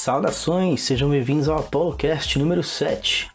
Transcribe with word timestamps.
Saudações, 0.00 0.80
sejam 0.80 1.10
bem-vindos 1.10 1.46
ao 1.46 1.58
ApoloCast 1.58 2.38
número 2.38 2.62
7. 2.62 3.30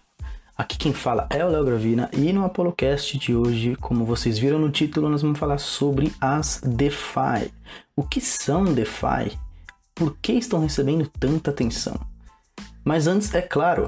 Aqui 0.58 0.80
quem 0.80 0.94
fala 0.94 1.28
é 1.30 1.46
o 1.46 1.48
Léo 1.48 1.64
Gravina 1.64 2.10
e 2.12 2.34
no 2.34 2.44
ApoloCast 2.44 3.20
de 3.20 3.36
hoje, 3.36 3.76
como 3.76 4.04
vocês 4.04 4.40
viram 4.40 4.58
no 4.58 4.72
título, 4.72 5.08
nós 5.08 5.22
vamos 5.22 5.38
falar 5.38 5.60
sobre 5.60 6.12
as 6.20 6.60
DeFi. 6.66 7.54
O 7.96 8.02
que 8.02 8.20
são 8.20 8.64
DeFi? 8.64 9.38
Por 9.94 10.18
que 10.20 10.34
estão 10.34 10.60
recebendo 10.60 11.08
tanta 11.20 11.52
atenção? 11.52 12.00
Mas 12.84 13.06
antes, 13.06 13.32
é 13.36 13.44
claro, 13.44 13.86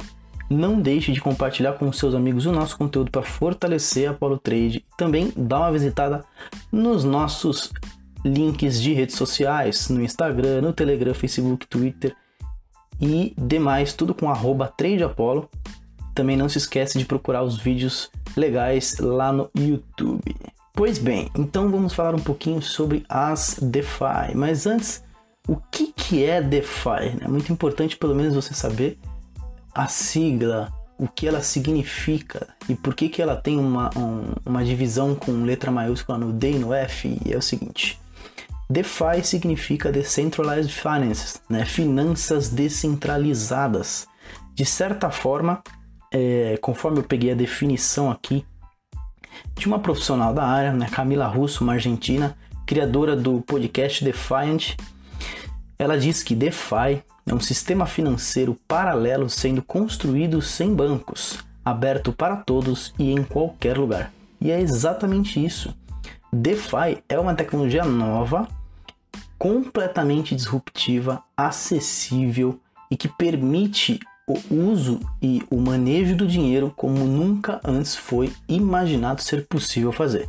não 0.48 0.80
deixe 0.80 1.12
de 1.12 1.20
compartilhar 1.20 1.74
com 1.74 1.92
seus 1.92 2.14
amigos 2.14 2.46
o 2.46 2.52
nosso 2.52 2.78
conteúdo 2.78 3.10
para 3.10 3.24
fortalecer 3.24 4.08
a 4.08 4.12
Apollo 4.12 4.38
Trade 4.38 4.86
e 4.88 4.96
também 4.96 5.34
dar 5.36 5.62
uma 5.62 5.72
visitada 5.72 6.24
nos 6.72 7.04
nossos 7.04 7.74
links 8.24 8.80
de 8.80 8.94
redes 8.94 9.16
sociais, 9.16 9.90
no 9.90 10.00
Instagram, 10.00 10.62
no 10.62 10.74
Telegram, 10.74 11.16
Facebook, 11.16 11.66
Twitter 11.66 12.16
e 13.00 13.34
demais, 13.38 13.94
tudo 13.94 14.14
com 14.14 14.30
arroba 14.30 14.68
tradeapollo. 14.68 15.50
Também 16.14 16.36
não 16.36 16.50
se 16.50 16.58
esquece 16.58 16.98
de 16.98 17.06
procurar 17.06 17.44
os 17.44 17.58
vídeos 17.58 18.10
legais 18.36 18.98
lá 19.00 19.32
no 19.32 19.50
YouTube. 19.58 20.36
Pois 20.74 20.98
bem, 20.98 21.30
então 21.36 21.70
vamos 21.70 21.94
falar 21.94 22.14
um 22.14 22.20
pouquinho 22.20 22.62
sobre 22.62 23.04
as 23.10 23.58
DeFi. 23.62 24.36
Mas 24.36 24.68
antes, 24.68 25.04
o 25.48 25.56
que, 25.56 25.92
que 25.92 26.24
é 26.24 26.42
DeFi? 26.42 27.18
É 27.22 27.28
muito 27.28 27.52
importante 27.52 27.98
pelo 27.98 28.14
menos 28.14 28.36
você 28.36 28.54
saber 28.54 29.00
a 29.74 29.88
sigla, 29.88 30.74
o 30.98 31.08
que 31.08 31.28
ela 31.28 31.42
significa 31.42 32.48
e 32.68 32.76
por 32.76 32.96
que, 32.96 33.10
que 33.10 33.22
ela 33.22 33.36
tem 33.36 33.58
uma, 33.60 33.90
um, 33.98 34.34
uma 34.46 34.66
divisão 34.66 35.14
com 35.16 35.44
letra 35.44 35.72
maiúscula 35.72 36.18
no 36.18 36.34
D 36.34 36.54
e 36.54 36.60
no 36.60 36.74
F. 36.74 37.20
E 37.26 37.32
é 37.32 37.38
o 37.38 37.42
seguinte: 37.42 38.00
DeFi 38.70 39.24
significa 39.24 39.92
Decentralized 39.92 40.74
Finance, 40.74 41.40
né? 41.50 41.64
finanças 41.64 42.50
descentralizadas. 42.50 44.08
De 44.54 44.66
certa 44.66 45.10
forma, 45.10 45.62
é, 46.12 46.58
conforme 46.62 47.00
eu 47.00 47.04
peguei 47.04 47.32
a 47.32 47.36
definição 47.36 48.12
aqui 48.12 48.46
de 49.56 49.68
uma 49.68 49.80
profissional 49.80 50.34
da 50.34 50.44
área, 50.44 50.74
né? 50.74 50.88
Camila 50.92 51.28
Russo, 51.28 51.64
uma 51.64 51.74
argentina, 51.74 52.36
criadora 52.66 53.16
do 53.16 53.42
podcast 53.42 54.04
Defiant, 54.04 54.76
ela 55.80 55.98
diz 55.98 56.22
que 56.22 56.36
DeFi 56.36 57.04
é 57.26 57.34
um 57.34 57.40
sistema 57.40 57.86
financeiro 57.86 58.58
paralelo 58.68 59.30
sendo 59.30 59.62
construído 59.62 60.42
sem 60.42 60.74
bancos, 60.74 61.40
aberto 61.64 62.12
para 62.12 62.36
todos 62.36 62.94
e 63.00 63.12
em 63.12 63.24
qualquer 63.24 63.78
lugar. 63.78 64.12
E 64.42 64.52
é 64.52 64.60
exatamente 64.60 65.44
isso. 65.44 65.74
DeFi 66.34 67.04
é 67.08 67.20
uma 67.20 67.34
tecnologia 67.34 67.86
nova 67.86 68.48
completamente 69.38 70.36
disruptiva, 70.36 71.24
acessível 71.36 72.60
e 72.90 72.98
que 72.98 73.08
permite 73.08 74.00
o 74.28 74.38
uso 74.54 75.00
e 75.22 75.42
o 75.50 75.58
manejo 75.58 76.16
do 76.16 76.28
dinheiro 76.28 76.74
como 76.76 77.06
nunca 77.06 77.62
antes 77.64 77.96
foi 77.96 78.34
imaginado 78.48 79.22
ser 79.22 79.46
possível 79.48 79.92
fazer. 79.92 80.28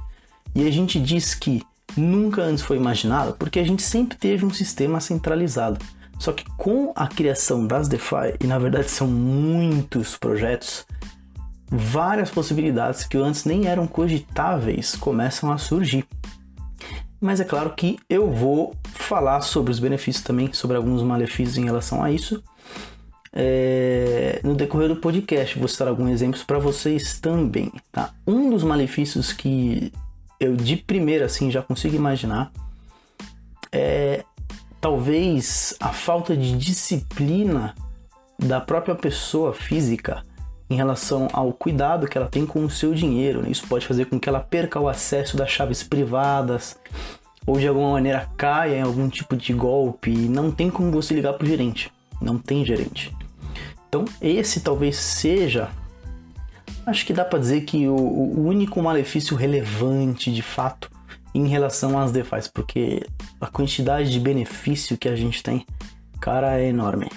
E 0.55 0.67
a 0.67 0.71
gente 0.71 1.01
diz 1.01 1.35
que 1.35 1.63
nunca 1.97 2.43
antes 2.43 2.63
foi 2.63 2.77
imaginado 2.77 3.35
porque 3.39 3.59
a 3.59 3.65
gente 3.65 3.83
sempre 3.83 4.17
teve 4.17 4.45
um 4.45 4.53
sistema 4.53 5.01
centralizado. 5.01 5.85
Só 6.19 6.33
que 6.33 6.45
com 6.57 6.93
a 6.97 7.07
criação 7.07 7.67
das 7.67 7.89
DeFi, 7.89 8.37
e 8.41 8.47
na 8.47 8.59
verdade 8.59 8.91
são 8.91 9.07
muitos 9.07 10.17
projetos, 10.17 10.85
várias 11.71 12.31
possibilidades 12.31 13.05
que 13.05 13.17
antes 13.17 13.45
nem 13.45 13.67
eram 13.67 13.87
cogitáveis 13.87 14.97
começam 14.97 15.53
a 15.53 15.59
surgir. 15.59 16.05
Mas 17.21 17.41
é 17.41 17.45
claro 17.45 17.71
que 17.75 17.99
eu 18.09 18.31
vou 18.31 18.75
falar 18.95 19.41
sobre 19.41 19.73
os 19.73 19.79
benefícios 19.79 20.25
também, 20.25 20.53
sobre 20.53 20.77
alguns 20.77 21.03
malefícios 21.03 21.59
em 21.59 21.65
relação 21.65 22.03
a 22.03 22.11
isso. 22.13 22.43
É, 23.33 24.41
no 24.43 24.55
decorrer 24.55 24.89
do 24.89 24.97
podcast, 24.97 25.59
vou 25.59 25.69
citar 25.69 25.89
alguns 25.89 26.11
exemplos 26.11 26.45
para 26.45 26.59
vocês 26.59 27.19
também. 27.19 27.73
Tá? 27.91 28.15
Um 28.27 28.51
dos 28.51 28.63
malefícios 28.63 29.33
que 29.33 29.93
eu 30.39 30.55
de 30.55 30.77
primeira 30.77 31.27
assim 31.27 31.51
já 31.51 31.61
consigo 31.61 31.97
imaginar 31.97 32.53
é 33.73 34.25
talvez 34.81 35.75
a 35.81 35.93
falta 35.93 36.37
de 36.37 36.57
disciplina 36.57 37.75
da 38.39 38.61
própria 38.61 38.95
pessoa 38.95 39.53
física 39.53 40.23
em 40.71 40.75
relação 40.75 41.29
ao 41.33 41.53
cuidado 41.53 42.07
que 42.07 42.19
ela 42.19 42.29
tem 42.29 42.45
com 42.45 42.65
o 42.65 42.71
seu 42.71 42.95
dinheiro. 42.95 43.43
Né? 43.43 43.51
Isso 43.51 43.67
pode 43.67 43.87
fazer 43.87 44.07
com 44.07 44.21
que 44.21 44.29
ela 44.29 44.41
perca 44.41 44.79
o 44.79 44.89
acesso 44.89 45.37
das 45.37 45.51
chaves 45.51 45.83
privadas 45.83 46.79
ou 47.47 47.59
de 47.59 47.67
alguma 47.67 47.93
maneira 47.93 48.29
caia 48.37 48.77
em 48.77 48.83
algum 48.83 49.09
tipo 49.09 49.37
de 49.37 49.53
golpe 49.55 50.11
e 50.11 50.29
não 50.29 50.51
tem 50.51 50.71
como 50.71 50.91
você 50.91 51.15
ligar 51.15 51.33
para 51.33 51.45
o 51.45 51.49
gerente. 51.49 51.91
Não 52.21 52.39
tem 52.39 52.65
gerente. 52.65 53.15
Então, 53.89 54.05
esse 54.21 54.61
talvez 54.61 54.97
seja. 54.97 55.71
Acho 56.85 57.07
que 57.07 57.13
dá 57.13 57.25
para 57.25 57.39
dizer 57.39 57.63
que 57.63 57.89
o, 57.89 57.95
o 57.95 58.47
único 58.47 58.83
malefício 58.83 59.37
relevante 59.37 60.33
de 60.33 60.43
fato 60.43 60.91
em 61.35 61.47
relação 61.47 61.99
às 61.99 62.11
DeFi, 62.11 62.51
porque 62.53 63.07
a 63.41 63.47
quantidade 63.47 64.11
de 64.11 64.19
benefício 64.19 64.97
que 64.97 65.09
a 65.09 65.15
gente 65.15 65.43
tem, 65.43 65.65
cara, 66.21 66.59
é 66.59 66.69
enorme. 66.69 67.09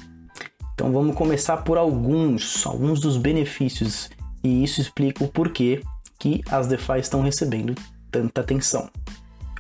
Então 0.82 0.92
vamos 0.92 1.16
começar 1.16 1.58
por 1.58 1.78
alguns, 1.78 2.66
alguns 2.66 3.00
dos 3.00 3.16
benefícios 3.16 4.10
e 4.44 4.64
isso 4.64 4.82
explica 4.82 5.24
o 5.24 5.28
porquê 5.28 5.84
que 6.18 6.42
as 6.50 6.66
DeFi 6.66 6.98
estão 6.98 7.22
recebendo 7.22 7.76
tanta 8.10 8.42
atenção. 8.42 8.90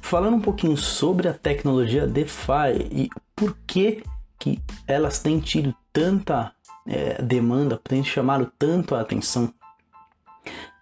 Falando 0.01 0.37
um 0.37 0.41
pouquinho 0.41 0.75
sobre 0.75 1.27
a 1.27 1.33
tecnologia 1.33 2.07
DeFi 2.07 2.89
e 2.91 3.09
por 3.35 3.55
que, 3.67 4.01
que 4.39 4.59
elas 4.87 5.19
têm 5.19 5.39
tido 5.39 5.75
tanta 5.93 6.53
é, 6.87 7.21
demanda, 7.21 7.79
têm 7.83 8.03
chamado 8.03 8.51
tanto 8.57 8.95
a 8.95 9.01
atenção, 9.01 9.53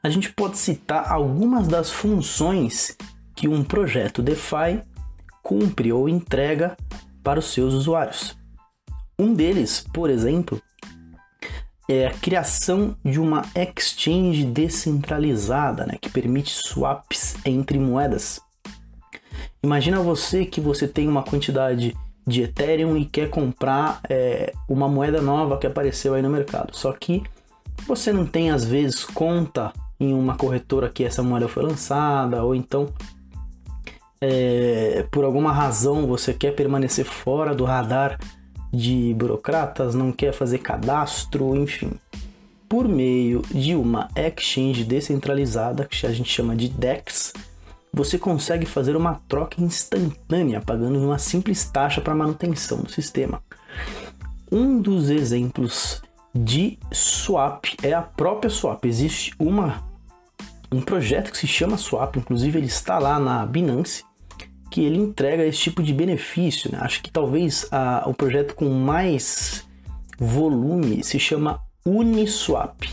a 0.02 0.10
gente 0.10 0.32
pode 0.32 0.58
citar 0.58 1.12
algumas 1.12 1.68
das 1.68 1.92
funções 1.92 2.96
que 3.36 3.50
um 3.50 3.62
projeto 3.62 4.24
DeFi 4.24 4.84
cumpre 5.44 5.92
ou 5.92 6.08
entrega 6.08 6.78
para 7.22 7.40
os 7.40 7.52
seus 7.52 7.74
usuários. 7.74 8.39
Um 9.19 9.34
deles, 9.34 9.85
por 9.94 10.09
exemplo, 10.09 10.62
é 11.90 12.07
a 12.07 12.13
criação 12.13 12.96
de 13.03 13.19
uma 13.19 13.41
exchange 13.53 14.46
descentralizada, 14.46 15.85
né, 15.85 15.97
que 16.00 16.09
permite 16.09 16.52
swaps 16.52 17.35
entre 17.44 17.78
moedas. 17.78 18.40
Imagina 19.62 20.00
você 20.00 20.46
que 20.46 20.62
você 20.62 20.88
tem 20.88 21.07
uma 21.09 21.22
quantidade 21.22 21.94
de 22.25 22.44
Ethereum 22.44 22.96
e 22.96 23.06
quer 23.06 23.30
comprar 23.30 24.00
é, 24.09 24.53
uma 24.69 24.88
moeda 24.88 25.22
nova 25.22 25.57
que 25.57 25.68
apareceu 25.68 26.13
aí 26.13 26.22
no 26.22 26.30
mercado. 26.30 26.74
Só 26.74 26.94
que 26.94 27.24
você 27.86 28.13
não 28.13 28.25
tem 28.25 28.51
às 28.51 28.63
vezes 28.63 29.03
conta 29.03 29.74
em 30.00 30.13
uma 30.13 30.38
corretora 30.38 30.90
que 30.90 31.03
essa 31.03 31.22
moeda 31.22 31.50
foi 31.50 31.63
lançada, 31.63 32.41
ou 32.41 32.56
então 32.56 32.94
é, 34.22 35.06
por 35.12 35.25
alguma 35.25 35.51
razão 35.51 36.07
você 36.07 36.34
quer 36.34 36.56
permanecer 36.56 37.03
fora 37.03 37.53
do 37.53 37.66
radar 37.66 38.18
de 38.72 39.13
burocratas, 39.16 39.96
não 39.96 40.12
quer 40.12 40.34
fazer 40.34 40.59
cadastro, 40.59 41.56
enfim. 41.56 41.91
Por 42.68 42.88
meio 42.88 43.41
de 43.52 43.75
uma 43.75 44.09
exchange 44.16 44.84
descentralizada, 44.84 45.85
que 45.85 46.06
a 46.06 46.12
gente 46.12 46.30
chama 46.30 46.56
de 46.56 46.69
DEX, 46.69 47.34
você 47.91 48.19
consegue 48.19 48.66
fazer 48.66 48.96
uma 48.96 49.22
troca 49.28 49.62
instantânea 49.62 50.62
pagando 50.62 51.00
uma 51.00 51.18
simples 51.18 51.66
taxa 51.66 52.00
para 52.00 52.13
manutenção 52.13 52.81
do 52.81 52.91
sistema. 52.91 53.41
Um 54.52 54.80
dos 54.80 55.09
exemplos 55.09 56.01
de 56.34 56.78
swap 56.91 57.66
é 57.81 57.94
a 57.94 58.01
própria 58.01 58.50
swap. 58.50 58.86
Existe 58.86 59.34
uma 59.40 59.90
um 60.72 60.81
projeto 60.81 61.31
que 61.31 61.38
se 61.38 61.47
chama 61.47 61.78
Swap, 61.78 62.16
inclusive 62.16 62.59
ele 62.59 62.68
está 62.68 63.00
lá 63.00 63.19
na 63.19 63.46
Binance, 63.46 64.04
que 64.69 64.83
ele 64.83 64.98
entrega 64.98 65.45
esse 65.45 65.60
tipo 65.60 65.81
de 65.81 65.94
benefício. 65.94 66.71
Né? 66.71 66.80
Acho 66.81 67.01
que 67.01 67.12
talvez 67.12 67.68
a, 67.71 68.04
o 68.07 68.13
projeto 68.13 68.56
com 68.56 68.69
mais 68.69 69.68
volume 70.18 71.04
se 71.04 71.19
chama 71.19 71.62
Uniswap. 71.86 72.83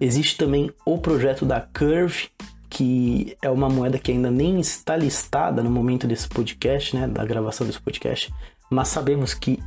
Existe 0.00 0.36
também 0.36 0.70
o 0.84 0.98
projeto 0.98 1.44
da 1.44 1.60
Curve, 1.60 2.28
que 2.68 3.36
é 3.40 3.48
uma 3.48 3.68
moeda 3.68 3.98
que 3.98 4.10
ainda 4.10 4.30
nem 4.30 4.58
está 4.60 4.96
listada 4.96 5.62
no 5.62 5.70
momento 5.70 6.06
desse 6.06 6.28
podcast, 6.28 6.96
né, 6.96 7.06
da 7.06 7.24
gravação 7.24 7.66
desse 7.66 7.80
podcast, 7.80 8.34
mas 8.70 8.88
sabemos 8.88 9.34
que 9.34 9.58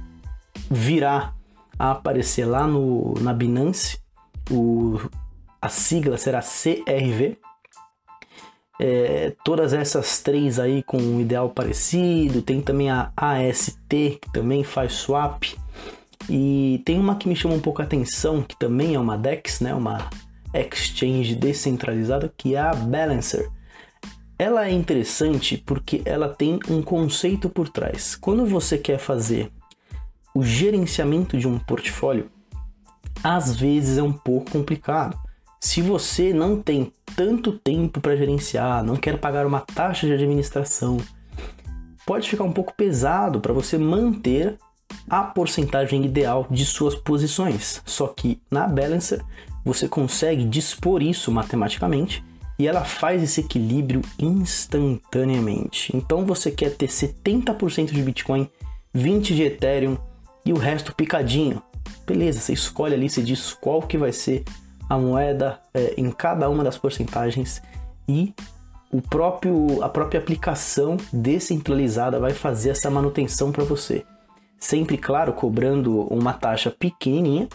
virá 0.69 1.33
a 1.79 1.91
aparecer 1.91 2.45
lá 2.45 2.67
no, 2.67 3.13
na 3.21 3.33
Binance. 3.33 3.99
O, 4.49 4.99
a 5.61 5.69
sigla 5.69 6.17
será 6.17 6.41
CRV. 6.41 7.37
É, 8.79 9.33
todas 9.43 9.73
essas 9.73 10.19
três 10.19 10.59
aí 10.59 10.83
com 10.83 10.97
um 10.97 11.19
ideal 11.19 11.49
parecido. 11.49 12.41
Tem 12.41 12.61
também 12.61 12.89
a 12.89 13.11
AST, 13.15 13.77
que 13.89 14.31
também 14.31 14.63
faz 14.63 14.93
swap. 14.93 15.43
E 16.29 16.81
tem 16.85 16.99
uma 16.99 17.15
que 17.15 17.27
me 17.27 17.35
chama 17.35 17.55
um 17.55 17.59
pouco 17.59 17.81
a 17.81 17.85
atenção, 17.85 18.41
que 18.41 18.57
também 18.57 18.95
é 18.95 18.99
uma 18.99 19.17
DEX, 19.17 19.61
né? 19.61 19.73
uma 19.73 20.09
exchange 20.53 21.35
descentralizada, 21.35 22.31
que 22.37 22.55
é 22.55 22.59
a 22.59 22.73
Balancer. 22.73 23.49
Ela 24.37 24.67
é 24.67 24.71
interessante 24.71 25.57
porque 25.57 26.01
ela 26.05 26.29
tem 26.29 26.59
um 26.69 26.81
conceito 26.81 27.49
por 27.49 27.69
trás. 27.69 28.15
Quando 28.15 28.45
você 28.45 28.77
quer 28.77 28.99
fazer 28.99 29.51
o 30.35 30.43
gerenciamento 30.43 31.37
de 31.37 31.47
um 31.47 31.57
portfólio 31.57 32.29
às 33.23 33.55
vezes 33.55 33.97
é 33.97 34.03
um 34.03 34.13
pouco 34.13 34.51
complicado. 34.51 35.17
Se 35.59 35.81
você 35.81 36.33
não 36.33 36.61
tem 36.61 36.91
tanto 37.15 37.51
tempo 37.51 37.99
para 37.99 38.15
gerenciar, 38.15 38.83
não 38.83 38.95
quer 38.95 39.17
pagar 39.17 39.45
uma 39.45 39.59
taxa 39.59 40.05
de 40.05 40.13
administração, 40.13 40.97
pode 42.05 42.29
ficar 42.29 42.43
um 42.43 42.53
pouco 42.53 42.73
pesado 42.75 43.39
para 43.39 43.53
você 43.53 43.77
manter 43.77 44.57
a 45.09 45.23
porcentagem 45.23 46.05
ideal 46.05 46.47
de 46.49 46.65
suas 46.65 46.95
posições. 46.95 47.81
Só 47.85 48.07
que 48.07 48.39
na 48.51 48.67
Balancer 48.67 49.23
você 49.65 49.87
consegue 49.87 50.45
dispor 50.45 51.01
isso 51.01 51.31
matematicamente 51.31 52.23
e 52.59 52.67
ela 52.67 52.83
faz 52.83 53.21
esse 53.21 53.41
equilíbrio 53.41 54.01
instantaneamente. 54.19 55.95
Então 55.95 56.25
você 56.25 56.51
quer 56.51 56.75
ter 56.75 56.87
70% 56.87 57.91
de 57.91 58.01
Bitcoin, 58.01 58.49
20 58.93 59.35
de 59.35 59.43
Ethereum 59.43 59.97
e 60.45 60.53
o 60.53 60.57
resto 60.57 60.95
picadinho. 60.95 61.61
Beleza, 62.05 62.39
você 62.39 62.53
escolhe 62.53 62.93
ali, 62.93 63.09
você 63.09 63.21
diz 63.21 63.53
qual 63.53 63.81
que 63.81 63.97
vai 63.97 64.11
ser 64.11 64.43
a 64.89 64.97
moeda 64.97 65.59
é, 65.73 65.93
em 65.97 66.09
cada 66.11 66.49
uma 66.49 66.63
das 66.63 66.77
porcentagens 66.77 67.61
e 68.07 68.33
o 68.91 69.01
próprio 69.01 69.83
a 69.83 69.89
própria 69.89 70.19
aplicação 70.19 70.97
descentralizada 71.11 72.19
vai 72.19 72.31
fazer 72.31 72.69
essa 72.69 72.89
manutenção 72.89 73.51
para 73.51 73.63
você. 73.63 74.05
Sempre, 74.59 74.97
claro, 74.97 75.33
cobrando 75.33 76.01
uma 76.03 76.33
taxa 76.33 76.71
pequenininha, 76.71 77.47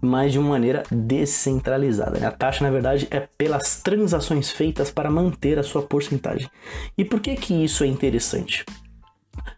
mas 0.00 0.32
de 0.32 0.38
uma 0.38 0.50
maneira 0.50 0.82
descentralizada. 0.90 2.18
Né? 2.18 2.26
A 2.26 2.32
taxa, 2.32 2.64
na 2.64 2.70
verdade, 2.70 3.06
é 3.10 3.20
pelas 3.38 3.80
transações 3.80 4.50
feitas 4.50 4.90
para 4.90 5.10
manter 5.10 5.58
a 5.58 5.62
sua 5.62 5.82
porcentagem. 5.82 6.50
E 6.98 7.04
por 7.04 7.20
que 7.20 7.34
que 7.34 7.54
isso 7.54 7.84
é 7.84 7.86
interessante? 7.86 8.64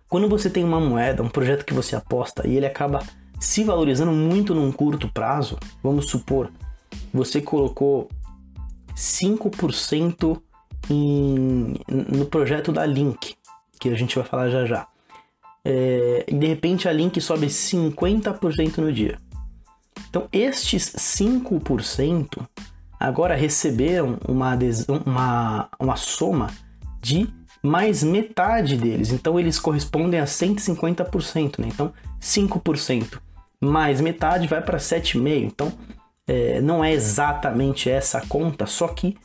Quando 0.08 0.28
você 0.28 0.50
tem 0.50 0.62
uma 0.62 0.81
moeda, 0.81 1.23
um 1.23 1.28
projeto 1.28 1.64
que 1.64 1.75
você 1.75 1.96
aposta 1.96 2.46
e 2.46 2.56
ele 2.56 2.67
acaba 2.67 3.02
se 3.40 3.64
valorizando 3.64 4.12
muito 4.12 4.55
num 4.55 4.70
curto 4.70 5.08
prazo, 5.08 5.58
vamos 5.82 6.08
supor, 6.08 6.50
você 7.12 7.41
colocou 7.41 8.09
5% 8.94 10.41
em, 10.91 11.75
no 11.88 12.26
projeto 12.26 12.73
da 12.73 12.85
Link, 12.87 13.37
que 13.79 13.88
a 13.88 13.94
gente 13.94 14.17
vai 14.17 14.25
falar 14.25 14.50
já 14.50 14.64
já. 14.64 14.87
É, 15.64 16.25
e 16.26 16.37
de 16.37 16.47
repente 16.47 16.88
a 16.88 16.93
Link 16.93 17.20
sobe 17.20 17.47
50% 17.47 18.79
no 18.79 18.93
dia. 18.93 19.19
Então, 20.09 20.29
estes 20.32 20.94
5% 20.97 22.47
agora 22.99 23.35
receberam 23.35 24.19
uma, 24.29 24.59
uma, 25.06 25.69
uma 25.79 25.97
soma 25.97 26.50
de 27.00 27.29
mais 27.62 28.03
metade 28.03 28.76
deles. 28.76 29.11
Então, 29.11 29.38
eles 29.38 29.59
correspondem 29.59 30.20
a 30.20 30.25
150%. 30.25 31.61
Né? 31.61 31.69
Então, 31.69 31.93
5% 32.20 33.19
mais 33.61 34.00
metade 34.00 34.47
vai 34.47 34.61
para 34.61 34.79
7,5%. 34.79 35.44
Então, 35.44 35.73
é, 36.27 36.61
não 36.61 36.85
é 36.85 36.93
exatamente 36.93 37.91
essa 37.91 38.19
a 38.19 38.27
conta, 38.27 38.67
só 38.67 38.89
que 38.89 39.17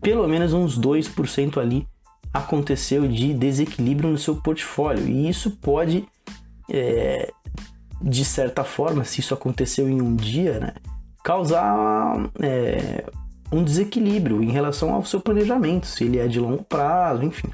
pelo 0.00 0.28
menos 0.28 0.52
uns 0.52 0.78
2% 0.78 1.58
ali 1.58 1.86
aconteceu 2.32 3.08
de 3.08 3.32
desequilíbrio 3.32 4.10
no 4.10 4.18
seu 4.18 4.36
portfólio. 4.36 5.06
E 5.06 5.28
isso 5.28 5.52
pode 5.52 6.06
é, 6.70 7.32
de 8.00 8.24
certa 8.24 8.64
forma, 8.64 9.04
se 9.04 9.20
isso 9.20 9.32
aconteceu 9.32 9.88
em 9.88 10.00
um 10.02 10.14
dia, 10.14 10.60
né, 10.60 10.74
causar 11.22 12.30
é, 12.40 13.04
um 13.50 13.62
desequilíbrio 13.62 14.42
em 14.42 14.50
relação 14.50 14.92
ao 14.92 15.04
seu 15.04 15.20
planejamento, 15.20 15.86
se 15.86 16.04
ele 16.04 16.18
é 16.18 16.26
de 16.26 16.38
longo 16.38 16.62
prazo, 16.64 17.22
enfim. 17.22 17.48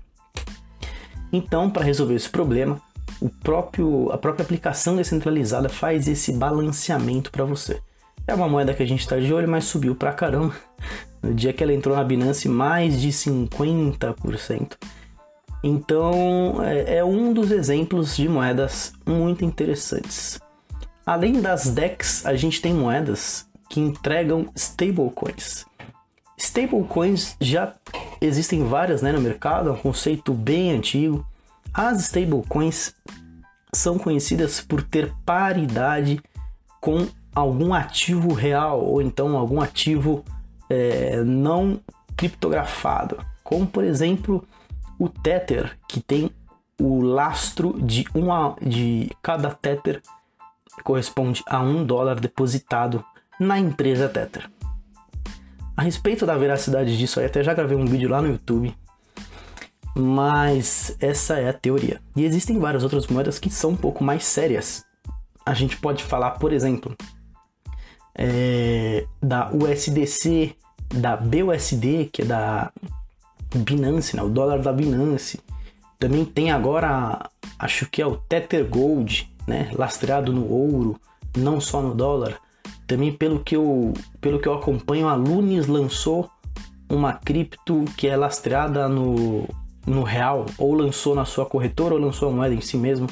Então, 1.33 1.71
para 1.71 1.85
resolver 1.85 2.15
esse 2.15 2.29
problema, 2.29 2.81
o 3.21 3.29
próprio, 3.29 4.11
a 4.11 4.19
própria 4.19 4.43
aplicação 4.43 4.97
descentralizada 4.97 5.69
faz 5.69 6.09
esse 6.09 6.33
balanceamento 6.33 7.31
para 7.31 7.45
você. 7.45 7.81
É 8.27 8.35
uma 8.35 8.49
moeda 8.49 8.75
que 8.75 8.83
a 8.83 8.87
gente 8.87 9.01
está 9.01 9.19
de 9.19 9.33
olho, 9.33 9.49
mas 9.49 9.65
subiu 9.65 9.95
pra 9.95 10.13
caramba. 10.13 10.55
No 11.23 11.35
dia 11.35 11.53
que 11.53 11.63
ela 11.63 11.73
entrou 11.73 11.95
na 11.95 12.03
Binance, 12.03 12.49
mais 12.49 13.01
de 13.01 13.11
50%. 13.11 14.77
Então 15.63 16.63
é, 16.65 16.99
é 16.99 17.05
um 17.05 17.33
dos 17.33 17.51
exemplos 17.51 18.17
de 18.17 18.29
moedas 18.29 18.95
muito 19.07 19.45
interessantes. 19.45 20.41
Além 21.05 21.41
das 21.41 21.71
DEX, 21.71 22.25
a 22.25 22.35
gente 22.35 22.63
tem 22.63 22.73
moedas 22.73 23.47
que 23.69 23.81
entregam 23.81 24.49
stablecoins. 24.55 25.67
Stablecoins 26.39 27.37
já 27.41 27.75
existem 28.21 28.65
várias 28.65 29.03
né, 29.03 29.13
no 29.13 29.21
mercado, 29.21 29.69
é 29.69 29.73
um 29.73 29.77
conceito 29.77 30.33
bem 30.33 30.73
antigo. 30.73 31.27
As 31.73 32.01
stablecoins 32.01 32.95
são 33.73 33.99
conhecidas 33.99 34.61
por 34.61 34.83
ter 34.83 35.13
paridade 35.25 36.21
com 36.81 37.07
algum 37.35 37.73
ativo 37.73 38.33
real 38.33 38.85
ou 38.85 39.01
então 39.01 39.37
algum 39.37 39.61
ativo 39.61 40.25
é, 40.69 41.23
não 41.25 41.81
criptografado, 42.17 43.19
como 43.43 43.67
por 43.67 43.85
exemplo 43.85 44.47
o 44.99 45.09
Tether, 45.09 45.79
que 45.89 46.01
tem 46.01 46.31
o 46.79 47.01
lastro 47.01 47.75
de, 47.81 48.05
uma, 48.15 48.57
de 48.61 49.11
cada 49.23 49.51
Tether 49.51 50.03
corresponde 50.83 51.43
a 51.47 51.61
um 51.61 51.85
dólar 51.85 52.19
depositado 52.19 53.05
na 53.39 53.59
empresa 53.59 54.09
Tether. 54.09 54.51
A 55.77 55.83
respeito 55.83 56.27
da 56.27 56.37
veracidade 56.37 56.97
disso, 56.97 57.21
eu 57.21 57.27
até 57.27 57.43
já 57.43 57.55
gravei 57.55 57.77
um 57.77 57.87
vídeo 57.87 58.09
lá 58.09 58.21
no 58.21 58.29
YouTube, 58.29 58.75
mas 59.97 60.97
essa 61.01 61.39
é 61.39 61.49
a 61.49 61.53
teoria. 61.53 62.01
E 62.15 62.25
existem 62.25 62.59
várias 62.59 62.83
outras 62.83 63.07
moedas 63.07 63.39
que 63.39 63.51
são 63.51 63.71
um 63.71 63.77
pouco 63.77 64.05
mais 64.05 64.25
sérias. 64.25 64.85
A 65.45 65.55
gente 65.55 65.77
pode 65.79 66.05
falar, 66.05 66.33
por 66.33 66.53
exemplo, 66.53 66.95
é, 68.23 69.07
da 69.23 69.51
USDC, 69.51 70.55
da 70.95 71.17
BUSD, 71.17 72.11
que 72.13 72.21
é 72.21 72.25
da 72.27 72.71
Binance, 73.55 74.15
né? 74.15 74.23
o 74.23 74.29
dólar 74.29 74.61
da 74.61 74.73
Binance. 74.73 75.41
Também 75.99 76.27
tem 76.27 76.51
agora, 76.51 77.31
acho 77.59 77.89
que 77.89 78.03
é 78.03 78.07
o 78.07 78.17
Tether 78.17 78.69
Gold, 78.69 79.33
né? 79.47 79.71
lastreado 79.73 80.35
no 80.35 80.47
ouro, 80.47 81.01
não 81.35 81.61
só 81.61 81.81
no 81.81 81.95
dólar. 81.95 82.39
Também 82.87 83.11
pelo 83.11 83.41
que 83.41 83.57
eu, 83.57 83.95
pelo 84.21 84.39
que 84.39 84.49
eu 84.49 84.55
acompanho, 84.55 85.09
a 85.09 85.15
Lunis 85.15 85.67
lançou 85.67 86.31
uma 86.91 87.15
cripto 87.15 87.85
que 87.97 88.07
é 88.07 88.17
lastreada 88.17 88.87
no, 88.87 89.49
no 89.91 90.03
real, 90.03 90.47
ou 90.57 90.75
lançou 90.75 91.15
na 91.15 91.25
sua 91.25 91.45
corretora, 91.45 91.95
ou 91.95 92.01
lançou 92.01 92.29
a 92.29 92.33
moeda 92.33 92.55
em 92.55 92.61
si 92.61 92.77
mesmo. 92.77 93.07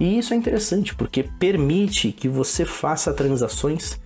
E 0.00 0.18
isso 0.18 0.32
é 0.32 0.36
interessante 0.36 0.94
porque 0.94 1.24
permite 1.24 2.12
que 2.12 2.28
você 2.28 2.64
faça 2.64 3.12
transações 3.12 4.00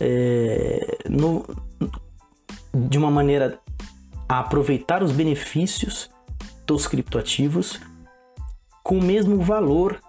é, 0.00 0.98
no, 1.08 1.44
de 2.74 2.98
uma 2.98 3.10
maneira 3.10 3.58
a 4.28 4.40
aproveitar 4.40 5.02
os 5.02 5.12
benefícios 5.12 6.10
dos 6.66 6.86
criptoativos 6.86 7.80
com 8.82 8.98
o 8.98 9.02
mesmo 9.02 9.40
valor 9.40 10.00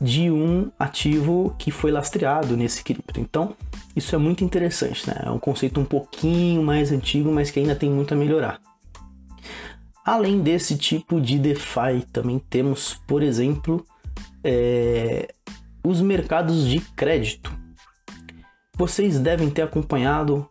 de 0.00 0.30
um 0.30 0.70
ativo 0.78 1.54
que 1.58 1.70
foi 1.70 1.90
lastreado 1.90 2.56
nesse 2.56 2.82
cripto. 2.82 3.20
Então, 3.20 3.54
isso 3.94 4.14
é 4.14 4.18
muito 4.18 4.44
interessante, 4.44 5.08
né? 5.08 5.22
É 5.24 5.30
um 5.30 5.38
conceito 5.38 5.80
um 5.80 5.84
pouquinho 5.84 6.62
mais 6.62 6.92
antigo, 6.92 7.30
mas 7.32 7.50
que 7.50 7.60
ainda 7.60 7.74
tem 7.74 7.90
muito 7.90 8.14
a 8.14 8.16
melhorar. 8.16 8.60
Além 10.08 10.40
desse 10.40 10.78
tipo 10.78 11.20
de 11.20 11.38
DeFi, 11.38 12.02
também 12.10 12.38
temos, 12.38 12.94
por 13.06 13.22
exemplo, 13.22 13.84
é, 14.42 15.28
os 15.84 16.00
mercados 16.00 16.66
de 16.66 16.80
crédito. 16.80 17.54
Vocês 18.74 19.18
devem 19.18 19.50
ter 19.50 19.60
acompanhado 19.60 20.48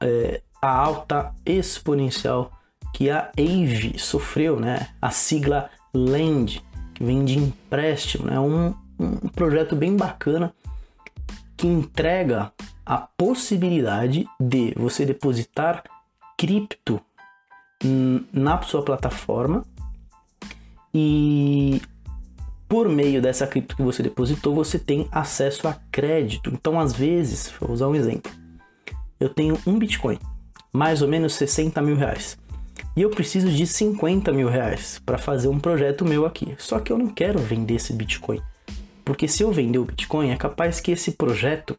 é, 0.00 0.40
a 0.62 0.68
alta 0.68 1.34
exponencial 1.44 2.52
que 2.92 3.10
a 3.10 3.32
AVE 3.36 3.98
sofreu, 3.98 4.60
né? 4.60 4.86
A 5.02 5.10
sigla 5.10 5.70
LEND, 5.92 6.58
que 6.94 7.02
vem 7.02 7.24
de 7.24 7.36
empréstimo, 7.36 8.26
né? 8.26 8.38
Um, 8.38 8.76
um 8.96 9.28
projeto 9.28 9.74
bem 9.74 9.96
bacana 9.96 10.54
que 11.56 11.66
entrega 11.66 12.52
a 12.86 12.98
possibilidade 12.98 14.24
de 14.38 14.72
você 14.76 15.04
depositar 15.04 15.82
cripto 16.38 17.02
na 18.32 18.60
sua 18.62 18.82
plataforma 18.82 19.64
e 20.92 21.80
por 22.68 22.88
meio 22.88 23.20
dessa 23.20 23.46
cripto 23.46 23.76
que 23.76 23.82
você 23.82 24.02
depositou, 24.02 24.54
você 24.54 24.78
tem 24.78 25.06
acesso 25.12 25.68
a 25.68 25.76
crédito. 25.92 26.50
Então, 26.52 26.80
às 26.80 26.92
vezes, 26.92 27.52
vou 27.60 27.70
usar 27.70 27.88
um 27.88 27.94
exemplo. 27.94 28.32
Eu 29.20 29.28
tenho 29.28 29.58
um 29.66 29.78
Bitcoin, 29.78 30.18
mais 30.72 31.02
ou 31.02 31.08
menos 31.08 31.34
60 31.34 31.80
mil 31.82 31.96
reais 31.96 32.36
e 32.96 33.02
eu 33.02 33.10
preciso 33.10 33.50
de 33.50 33.66
50 33.66 34.32
mil 34.32 34.48
reais 34.48 35.00
para 35.04 35.18
fazer 35.18 35.48
um 35.48 35.58
projeto 35.58 36.04
meu 36.04 36.24
aqui. 36.24 36.54
Só 36.58 36.78
que 36.78 36.92
eu 36.92 36.98
não 36.98 37.08
quero 37.08 37.38
vender 37.40 37.74
esse 37.74 37.92
Bitcoin. 37.92 38.40
Porque 39.04 39.26
se 39.26 39.42
eu 39.42 39.52
vender 39.52 39.78
o 39.78 39.84
Bitcoin, 39.84 40.30
é 40.30 40.36
capaz 40.36 40.80
que 40.80 40.92
esse 40.92 41.12
projeto 41.12 41.76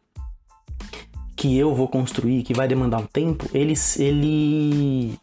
que 1.36 1.58
eu 1.58 1.74
vou 1.74 1.88
construir, 1.88 2.44
que 2.44 2.54
vai 2.54 2.68
demandar 2.68 3.00
um 3.00 3.06
tempo, 3.06 3.46
ele, 3.54 3.74
ele 3.98 5.18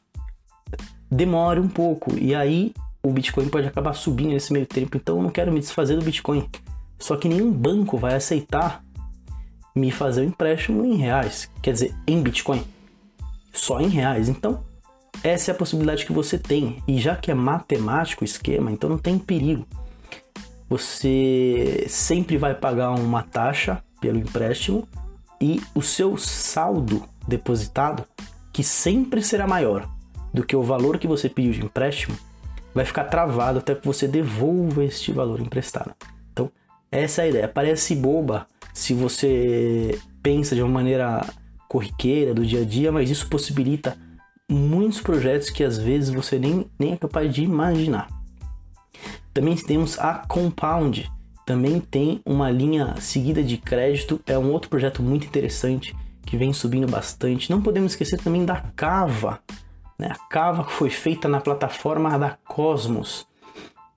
demore 1.12 1.60
um 1.60 1.68
pouco. 1.68 2.18
E 2.18 2.34
aí 2.34 2.72
o 3.02 3.12
Bitcoin 3.12 3.48
pode 3.48 3.66
acabar 3.66 3.92
subindo 3.92 4.30
nesse 4.30 4.52
meio 4.52 4.66
tempo. 4.66 4.96
Então 4.96 5.16
eu 5.16 5.22
não 5.22 5.30
quero 5.30 5.52
me 5.52 5.60
desfazer 5.60 5.96
do 5.96 6.04
Bitcoin. 6.04 6.48
Só 6.98 7.16
que 7.16 7.28
nenhum 7.28 7.52
banco 7.52 7.98
vai 7.98 8.14
aceitar 8.14 8.82
me 9.74 9.90
fazer 9.90 10.22
um 10.22 10.24
empréstimo 10.24 10.84
em 10.84 10.96
reais, 10.96 11.50
quer 11.62 11.72
dizer, 11.72 11.94
em 12.06 12.22
Bitcoin, 12.22 12.62
só 13.52 13.80
em 13.80 13.88
reais. 13.88 14.28
Então, 14.28 14.62
essa 15.24 15.50
é 15.50 15.52
a 15.54 15.56
possibilidade 15.56 16.04
que 16.04 16.12
você 16.12 16.38
tem. 16.38 16.82
E 16.86 16.98
já 16.98 17.16
que 17.16 17.30
é 17.30 17.34
matemático 17.34 18.22
o 18.22 18.24
esquema, 18.24 18.70
então 18.70 18.88
não 18.88 18.98
tem 18.98 19.18
perigo. 19.18 19.66
Você 20.68 21.86
sempre 21.88 22.36
vai 22.36 22.54
pagar 22.54 22.90
uma 22.92 23.22
taxa 23.22 23.82
pelo 24.00 24.18
empréstimo 24.18 24.86
e 25.40 25.60
o 25.74 25.82
seu 25.82 26.16
saldo 26.16 27.02
depositado, 27.26 28.04
que 28.52 28.62
sempre 28.62 29.22
será 29.22 29.46
maior 29.46 29.88
do 30.32 30.44
que 30.44 30.56
o 30.56 30.62
valor 30.62 30.98
que 30.98 31.06
você 31.06 31.28
pediu 31.28 31.52
de 31.52 31.64
empréstimo, 31.64 32.16
vai 32.74 32.84
ficar 32.84 33.04
travado 33.04 33.58
até 33.58 33.74
que 33.74 33.86
você 33.86 34.08
devolva 34.08 34.84
este 34.84 35.12
valor 35.12 35.40
emprestado. 35.40 35.94
Então, 36.32 36.50
essa 36.90 37.22
é 37.22 37.24
a 37.24 37.28
ideia. 37.28 37.48
Parece 37.48 37.94
boba 37.94 38.46
se 38.72 38.94
você 38.94 39.98
pensa 40.22 40.54
de 40.54 40.62
uma 40.62 40.70
maneira 40.70 41.24
corriqueira 41.68 42.34
do 42.34 42.44
dia 42.44 42.62
a 42.62 42.64
dia, 42.64 42.90
mas 42.90 43.10
isso 43.10 43.28
possibilita 43.28 43.96
muitos 44.50 45.00
projetos 45.00 45.50
que 45.50 45.64
às 45.64 45.78
vezes 45.78 46.10
você 46.10 46.38
nem, 46.38 46.66
nem 46.78 46.92
é 46.92 46.96
capaz 46.96 47.32
de 47.32 47.42
imaginar. 47.42 48.08
Também 49.32 49.56
temos 49.56 49.98
a 49.98 50.14
Compound, 50.28 51.10
também 51.46 51.80
tem 51.80 52.20
uma 52.24 52.50
linha 52.50 52.94
seguida 53.00 53.42
de 53.42 53.56
crédito, 53.56 54.20
é 54.26 54.38
um 54.38 54.52
outro 54.52 54.68
projeto 54.68 55.02
muito 55.02 55.26
interessante 55.26 55.96
que 56.26 56.36
vem 56.36 56.52
subindo 56.52 56.86
bastante. 56.86 57.50
Não 57.50 57.62
podemos 57.62 57.92
esquecer 57.92 58.18
também 58.20 58.44
da 58.44 58.60
Cava? 58.76 59.40
A 59.98 60.14
Cava 60.28 60.64
foi 60.64 60.90
feita 60.90 61.28
na 61.28 61.40
plataforma 61.40 62.18
da 62.18 62.36
Cosmos. 62.46 63.26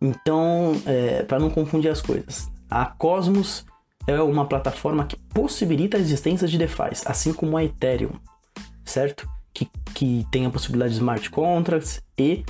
Então, 0.02 0.74
é, 0.86 1.24
para 1.24 1.40
não 1.40 1.50
confundir 1.50 1.90
as 1.90 2.02
coisas, 2.02 2.52
a 2.70 2.86
Cosmos 2.86 3.66
é 4.08 4.22
uma 4.22 4.46
plataforma 4.46 5.06
que 5.06 5.18
possibilita 5.34 5.98
a 5.98 6.00
existência 6.00 6.48
de 6.48 6.58
DeFi, 6.58 6.92
assim 7.06 7.34
como 7.34 7.58
a 7.58 7.64
Ethereum, 7.64 8.14
certo? 8.84 9.28
Que, 9.54 9.68
que 9.94 10.28
tem 10.32 10.46
a 10.46 10.50
possibilidade 10.50 10.92
de 10.92 11.00
smart 11.00 11.30
contracts 11.30 12.02
e 12.18 12.44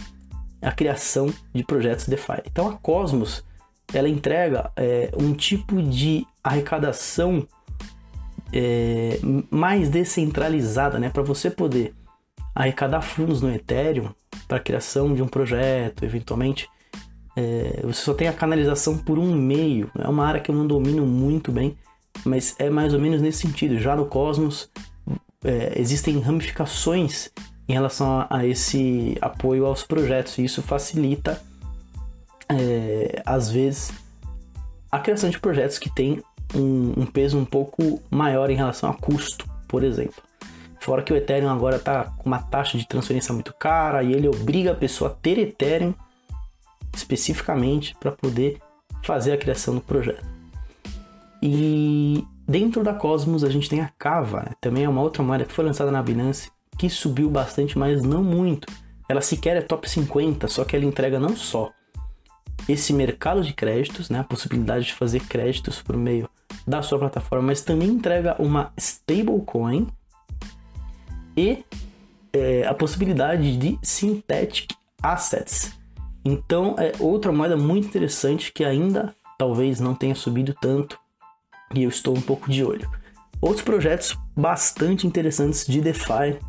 a 0.62 0.72
criação 0.72 1.34
de 1.54 1.64
projetos 1.64 2.08
DeFi. 2.08 2.42
Então 2.46 2.68
a 2.68 2.74
Cosmos 2.74 3.44
ela 3.94 4.10
entrega 4.10 4.72
é, 4.76 5.12
um 5.18 5.34
tipo 5.34 5.82
de 5.82 6.26
arrecadação 6.44 7.48
é, 8.52 9.20
mais 9.50 9.90
descentralizada, 9.90 11.00
né? 11.00 11.10
Para 11.10 11.24
você 11.24 11.50
poder 11.50 11.94
arrecadar 12.56 13.02
fundos 13.02 13.42
no 13.42 13.54
Ethereum 13.54 14.10
para 14.48 14.58
a 14.58 14.62
criação 14.62 15.14
de 15.14 15.22
um 15.22 15.28
projeto, 15.28 16.06
eventualmente, 16.06 16.70
é, 17.36 17.82
você 17.84 18.02
só 18.02 18.14
tem 18.14 18.30
a 18.30 18.34
canalização 18.34 18.98
por 18.98 19.20
um 19.20 19.36
meio. 19.36 19.92
É 20.00 20.08
uma 20.08 20.26
área 20.26 20.40
que 20.40 20.50
eu 20.50 20.56
não 20.56 20.66
domino 20.66 21.06
muito 21.06 21.52
bem, 21.52 21.78
mas 22.24 22.56
é 22.58 22.70
mais 22.70 22.94
ou 22.94 23.00
menos 23.00 23.22
nesse 23.22 23.40
sentido. 23.40 23.78
Já 23.78 23.96
no 23.96 24.06
Cosmos 24.06 24.72
é, 25.44 25.80
existem 25.80 26.18
ramificações 26.20 27.30
em 27.68 27.74
relação 27.74 28.22
a, 28.22 28.38
a, 28.38 28.46
esse 28.46 29.18
apoio 29.22 29.66
aos 29.66 29.84
projetos 29.84 30.38
e 30.38 30.46
isso 30.46 30.62
facilita, 30.62 31.42
é, 32.48 33.22
às 33.26 33.52
vezes, 33.52 33.92
a 34.90 35.00
criação 35.00 35.30
de 35.30 35.40
projetos 35.40 35.78
que 35.78 35.90
têm 35.90 36.24
um, 36.54 36.94
um 37.02 37.06
peso 37.06 37.38
um 37.38 37.46
pouco 37.46 38.02
maior 38.10 38.50
em 38.50 38.56
relação 38.56 38.90
a 38.90 38.94
custo, 38.94 39.46
por 39.68 39.84
exemplo. 39.84 40.24
Fora 40.86 41.02
que 41.02 41.12
o 41.12 41.16
Ethereum 41.16 41.50
agora 41.50 41.78
está 41.78 42.04
com 42.04 42.28
uma 42.28 42.38
taxa 42.38 42.78
de 42.78 42.88
transferência 42.88 43.34
muito 43.34 43.52
cara 43.56 44.04
e 44.04 44.14
ele 44.14 44.28
obriga 44.28 44.72
a 44.72 44.76
pessoa 44.76 45.10
a 45.10 45.14
ter 45.16 45.40
Ethereum 45.40 45.96
especificamente 46.94 47.96
para 48.00 48.12
poder 48.12 48.62
fazer 49.02 49.32
a 49.32 49.38
criação 49.38 49.74
do 49.74 49.82
projeto. 49.82 50.24
E 51.42 52.24
dentro 52.48 52.84
da 52.84 52.94
Cosmos 52.94 53.44
a 53.44 53.50
gente 53.50 53.68
tem 53.68 53.82
a 53.82 53.90
Kava, 53.98 54.44
né? 54.44 54.52
também 54.62 54.84
é 54.84 54.90
uma 54.90 55.02
outra 55.02 55.24
moeda 55.24 55.44
que 55.44 55.54
foi 55.54 55.66
lançada 55.66 55.90
na 55.90 56.04
Binance, 56.04 56.52
que 56.78 56.88
subiu 56.88 57.32
bastante, 57.32 57.80
mas 57.80 58.04
não 58.04 58.24
muito. 58.24 58.72
Ela 59.10 59.22
sequer 59.22 59.58
é 59.58 59.62
top 59.62 59.90
50, 59.90 60.48
só 60.48 60.64
que 60.64 60.76
ela 60.76 60.86
entrega 60.86 61.20
não 61.20 61.36
só 61.36 61.72
esse 62.70 62.94
mercado 62.94 63.42
de 63.42 63.54
créditos, 63.54 64.12
né, 64.12 64.20
a 64.20 64.24
possibilidade 64.24 64.86
de 64.86 64.94
fazer 64.94 65.22
créditos 65.22 65.82
por 65.82 65.98
meio 65.98 66.30
da 66.68 66.84
sua 66.84 67.00
plataforma, 67.00 67.48
mas 67.48 67.62
também 67.62 67.90
entrega 67.90 68.36
uma 68.38 68.72
stablecoin 68.78 69.88
e 71.36 71.64
é, 72.34 72.66
a 72.66 72.74
possibilidade 72.74 73.58
de 73.58 73.80
synthetic 73.82 74.76
assets, 75.02 75.74
então 76.24 76.76
é 76.78 76.92
outra 77.00 77.32
moeda 77.32 77.56
muito 77.56 77.88
interessante 77.88 78.52
que 78.52 78.64
ainda 78.64 79.16
talvez 79.38 79.80
não 79.80 79.94
tenha 79.94 80.16
subido 80.16 80.56
tanto 80.60 80.98
e 81.74 81.84
eu 81.84 81.90
estou 81.90 82.18
um 82.18 82.22
pouco 82.22 82.50
de 82.50 82.64
olho. 82.64 82.90
Outros 83.40 83.62
projetos 83.64 84.18
bastante 84.36 85.06
interessantes 85.06 85.68
de 85.68 85.82
DeFi 85.82 86.40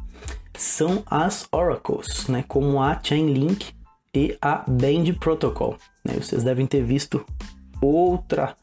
são 0.56 1.02
as 1.06 1.46
Oracles, 1.52 2.26
né, 2.28 2.44
como 2.48 2.80
a 2.80 2.98
Chainlink 3.02 3.74
e 4.14 4.38
a 4.40 4.64
Band 4.66 5.12
Protocol. 5.20 5.76
Né? 6.02 6.14
Vocês 6.14 6.42
devem 6.42 6.66
ter 6.66 6.82
visto 6.82 7.24
outra 7.82 8.56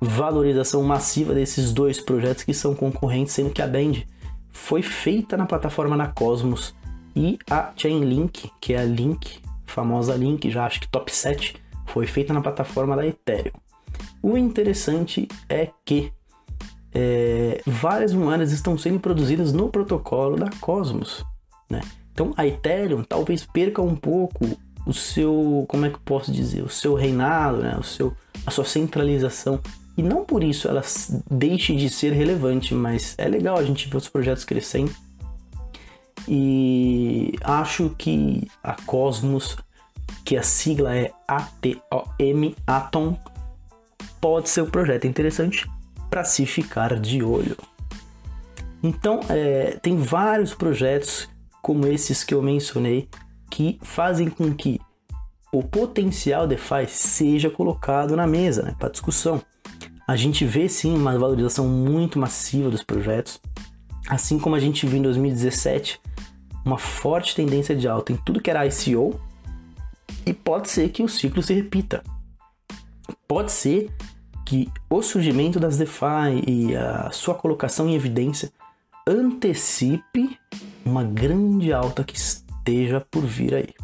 valorização 0.00 0.82
massiva 0.82 1.34
desses 1.34 1.72
dois 1.72 2.00
projetos 2.00 2.44
que 2.44 2.54
são 2.54 2.74
concorrentes, 2.74 3.34
sendo 3.34 3.50
que 3.50 3.60
a 3.60 3.66
Band 3.66 4.04
foi 4.52 4.82
feita 4.82 5.36
na 5.36 5.46
plataforma 5.46 5.96
da 5.96 6.06
Cosmos 6.06 6.74
e 7.14 7.38
a 7.50 7.72
Chainlink, 7.76 8.50
que 8.60 8.74
é 8.74 8.80
a 8.80 8.84
Link 8.84 9.40
famosa 9.70 10.16
Link, 10.16 10.50
já 10.50 10.66
acho 10.66 10.80
que 10.80 10.88
top 10.88 11.14
7, 11.14 11.56
foi 11.86 12.06
feita 12.06 12.34
na 12.34 12.40
plataforma 12.40 12.96
da 12.96 13.06
Ethereum. 13.06 13.52
O 14.22 14.36
interessante 14.36 15.28
é 15.48 15.70
que 15.84 16.12
é, 16.92 17.60
várias 17.66 18.12
moedas 18.12 18.52
estão 18.52 18.76
sendo 18.76 19.00
produzidas 19.00 19.52
no 19.52 19.68
protocolo 19.68 20.36
da 20.36 20.50
Cosmos. 20.60 21.24
Né? 21.70 21.80
Então 22.12 22.34
a 22.36 22.46
Ethereum 22.46 23.02
talvez 23.02 23.46
perca 23.46 23.80
um 23.80 23.94
pouco 23.94 24.58
o 24.86 24.92
seu, 24.92 25.64
como 25.68 25.86
é 25.86 25.90
que 25.90 25.96
eu 25.96 26.02
posso 26.04 26.32
dizer, 26.32 26.62
o 26.62 26.68
seu 26.68 26.94
reinado, 26.94 27.58
né? 27.58 27.76
o 27.78 27.82
seu, 27.82 28.14
a 28.46 28.50
sua 28.50 28.64
centralização. 28.64 29.60
E 29.96 30.02
não 30.02 30.24
por 30.24 30.42
isso 30.42 30.68
ela 30.68 30.82
deixe 31.30 31.74
de 31.76 31.90
ser 31.90 32.12
relevante, 32.12 32.74
mas 32.74 33.14
é 33.18 33.28
legal 33.28 33.58
a 33.58 33.64
gente 33.64 33.88
ver 33.88 33.96
os 33.96 34.08
projetos 34.08 34.44
crescendo 34.44 34.94
e 36.28 37.34
acho 37.42 37.94
que 37.98 38.48
a 38.62 38.74
Cosmos, 38.86 39.56
que 40.24 40.36
a 40.36 40.42
sigla 40.42 40.94
é 40.94 41.12
ATOM, 41.26 42.54
Atom, 42.66 43.18
pode 44.20 44.48
ser 44.48 44.62
um 44.62 44.70
projeto 44.70 45.06
interessante 45.06 45.68
para 46.08 46.24
se 46.24 46.44
ficar 46.46 46.98
de 46.98 47.22
olho. 47.22 47.56
Então, 48.82 49.20
é, 49.28 49.78
tem 49.82 49.96
vários 49.96 50.54
projetos 50.54 51.28
como 51.62 51.86
esses 51.86 52.24
que 52.24 52.34
eu 52.34 52.42
mencionei 52.42 53.08
que 53.50 53.78
fazem 53.82 54.30
com 54.30 54.54
que 54.54 54.80
o 55.52 55.62
potencial 55.62 56.46
DeFi 56.46 56.86
seja 56.86 57.50
colocado 57.50 58.16
na 58.16 58.26
mesa 58.26 58.62
né, 58.62 58.76
para 58.78 58.88
discussão. 58.88 59.42
A 60.06 60.16
gente 60.16 60.44
vê 60.44 60.68
sim 60.68 60.94
uma 60.94 61.18
valorização 61.18 61.68
muito 61.68 62.18
massiva 62.18 62.70
dos 62.70 62.82
projetos, 62.82 63.40
assim 64.08 64.38
como 64.38 64.54
a 64.54 64.60
gente 64.60 64.86
viu 64.86 64.98
em 64.98 65.02
2017 65.02 66.00
uma 66.64 66.78
forte 66.78 67.34
tendência 67.34 67.74
de 67.74 67.88
alta 67.88 68.12
em 68.12 68.16
tudo 68.16 68.40
que 68.40 68.50
era 68.50 68.66
ICO 68.66 69.20
e 70.26 70.32
pode 70.32 70.68
ser 70.68 70.90
que 70.90 71.02
o 71.02 71.08
ciclo 71.08 71.42
se 71.42 71.54
repita. 71.54 72.02
Pode 73.26 73.50
ser 73.50 73.90
que 74.44 74.68
o 74.88 75.00
surgimento 75.00 75.58
das 75.58 75.78
DeFi 75.78 76.44
e 76.46 76.76
a 76.76 77.10
sua 77.10 77.34
colocação 77.34 77.88
em 77.88 77.94
evidência 77.94 78.52
antecipe 79.06 80.38
uma 80.84 81.04
grande 81.04 81.72
alta 81.72 82.04
que 82.04 82.14
esteja 82.60 83.04
por 83.10 83.24
vir 83.24 83.54
aí, 83.54 83.74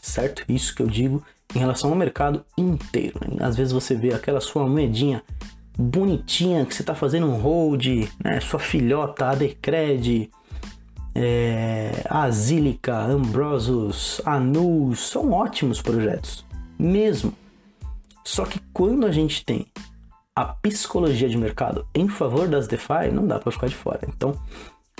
certo? 0.00 0.44
Isso 0.48 0.74
que 0.74 0.82
eu 0.82 0.86
digo 0.86 1.22
em 1.54 1.58
relação 1.58 1.90
ao 1.90 1.96
mercado 1.96 2.44
inteiro. 2.56 3.18
Né? 3.28 3.36
Às 3.40 3.56
vezes 3.56 3.72
você 3.72 3.94
vê 3.94 4.12
aquela 4.12 4.40
sua 4.40 4.66
moedinha 4.66 5.22
bonitinha 5.78 6.64
que 6.64 6.74
você 6.74 6.82
está 6.82 6.94
fazendo 6.94 7.26
um 7.26 7.36
hold, 7.36 7.86
né? 8.22 8.40
sua 8.40 8.60
filhota, 8.60 9.26
a 9.26 9.34
Decred, 9.34 10.30
é, 11.14 12.02
Asílica, 12.08 12.96
Ambrosus, 12.96 14.20
Anus, 14.24 15.00
são 15.00 15.32
ótimos 15.32 15.80
projetos, 15.80 16.44
mesmo. 16.78 17.32
Só 18.24 18.44
que 18.44 18.60
quando 18.72 19.06
a 19.06 19.12
gente 19.12 19.44
tem 19.44 19.66
a 20.34 20.44
psicologia 20.44 21.28
de 21.28 21.38
mercado 21.38 21.86
em 21.94 22.08
favor 22.08 22.48
das 22.48 22.66
DeFi, 22.66 23.10
não 23.12 23.26
dá 23.26 23.38
para 23.38 23.52
ficar 23.52 23.68
de 23.68 23.74
fora. 23.74 24.00
Então, 24.08 24.38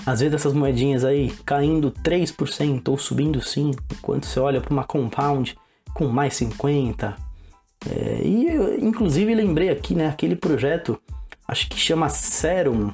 às 0.05 0.19
vezes 0.19 0.35
essas 0.35 0.53
moedinhas 0.53 1.03
aí 1.03 1.31
caindo 1.45 1.91
3% 1.91 2.87
ou 2.87 2.97
subindo 2.97 3.39
5%, 3.39 3.77
enquanto 3.97 4.25
você 4.25 4.39
olha 4.39 4.61
para 4.61 4.71
uma 4.71 4.83
compound 4.83 5.57
com 5.93 6.07
mais 6.07 6.33
50%. 6.35 7.15
É, 7.89 8.21
e 8.23 8.47
eu, 8.47 8.79
inclusive 8.79 9.33
lembrei 9.33 9.69
aqui, 9.69 9.93
né, 9.93 10.07
aquele 10.07 10.35
projeto, 10.35 10.99
acho 11.47 11.69
que 11.69 11.77
chama 11.77 12.09
Serum 12.09 12.91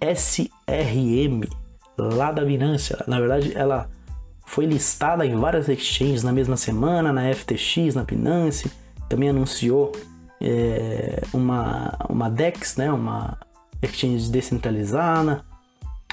SRM, 0.00 1.42
lá 1.96 2.32
da 2.32 2.44
Binance. 2.44 2.94
Na 3.06 3.18
verdade, 3.18 3.52
ela 3.54 3.88
foi 4.44 4.66
listada 4.66 5.24
em 5.26 5.36
várias 5.36 5.68
exchanges 5.68 6.22
na 6.22 6.32
mesma 6.32 6.56
semana, 6.56 7.12
na 7.12 7.32
FTX, 7.32 7.94
na 7.94 8.04
Binance, 8.04 8.70
também 9.08 9.28
anunciou 9.28 9.92
é, 10.40 11.22
uma, 11.32 11.96
uma 12.08 12.28
DEX, 12.28 12.76
né? 12.76 12.90
Uma 12.92 13.38
exchange 13.82 14.30
descentralizada, 14.30 15.44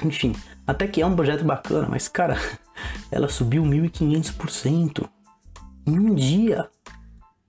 enfim, 0.04 0.34
até 0.66 0.86
que 0.86 1.00
é 1.02 1.06
um 1.06 1.14
projeto 1.14 1.44
bacana, 1.44 1.88
mas 1.88 2.08
cara, 2.08 2.36
ela 3.10 3.28
subiu 3.28 3.62
1500% 3.62 5.08
em 5.86 5.98
um 5.98 6.14
dia. 6.14 6.68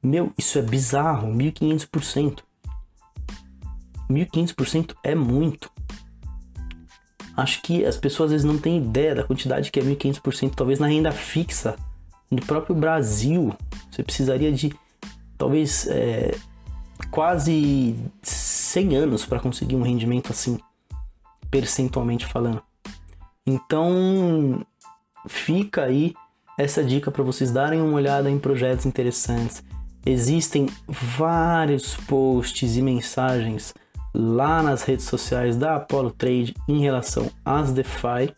Meu, 0.01 0.33
isso 0.37 0.59
é 0.59 0.61
bizarro, 0.61 1.29
1500%. 1.29 2.39
1500% 4.09 4.95
é 5.03 5.15
muito. 5.15 5.71
Acho 7.35 7.61
que 7.61 7.83
as 7.85 7.97
pessoas 7.97 8.27
às 8.27 8.31
vezes 8.31 8.45
não 8.45 8.59
têm 8.59 8.77
ideia 8.77 9.15
da 9.15 9.23
quantidade 9.23 9.71
que 9.71 9.79
é 9.79 9.83
1500%, 9.83 10.53
talvez 10.55 10.79
na 10.79 10.87
renda 10.87 11.11
fixa 11.11 11.75
no 12.29 12.41
próprio 12.45 12.75
Brasil. 12.75 13.55
Você 13.89 14.03
precisaria 14.03 14.51
de 14.51 14.73
talvez 15.37 15.87
é, 15.87 16.35
quase 17.09 17.95
100 18.21 18.95
anos 18.95 19.25
para 19.25 19.39
conseguir 19.39 19.75
um 19.75 19.81
rendimento 19.81 20.31
assim, 20.31 20.59
percentualmente 21.53 22.25
falando. 22.25 22.63
Então, 23.45 24.65
fica 25.27 25.83
aí 25.83 26.15
essa 26.57 26.83
dica 26.83 27.11
para 27.11 27.21
vocês 27.21 27.51
darem 27.51 27.79
uma 27.79 27.93
olhada 27.93 28.27
em 28.27 28.39
projetos 28.39 28.87
interessantes. 28.87 29.63
Existem 30.03 30.67
vários 30.87 31.95
posts 32.07 32.75
e 32.75 32.81
mensagens 32.81 33.71
lá 34.15 34.63
nas 34.63 34.81
redes 34.81 35.05
sociais 35.05 35.55
da 35.55 35.75
Apollo 35.75 36.09
Trade 36.09 36.55
em 36.67 36.79
relação 36.79 37.29
às 37.45 37.71
DeFi. 37.71 38.33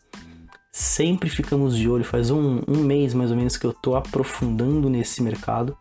Sempre 0.70 1.30
ficamos 1.30 1.74
de 1.74 1.88
olho, 1.88 2.04
faz 2.04 2.30
um, 2.30 2.60
um 2.68 2.82
mês 2.84 3.14
mais 3.14 3.30
ou 3.30 3.36
menos 3.36 3.56
que 3.56 3.64
eu 3.64 3.70
estou 3.70 3.96
aprofundando 3.96 4.90
nesse 4.90 5.22
mercado. 5.22 5.74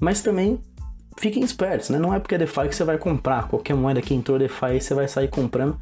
Mas 0.00 0.22
também 0.22 0.60
fiquem 1.18 1.42
espertos, 1.42 1.90
né? 1.90 1.98
Não 1.98 2.14
é 2.14 2.20
porque 2.20 2.36
é 2.36 2.38
DeFi 2.38 2.68
que 2.68 2.76
você 2.76 2.84
vai 2.84 2.98
comprar. 2.98 3.48
Qualquer 3.48 3.74
moeda 3.74 4.00
que 4.00 4.14
entrou 4.14 4.38
DeFi 4.38 4.80
você 4.80 4.94
vai 4.94 5.08
sair 5.08 5.26
comprando. 5.26 5.76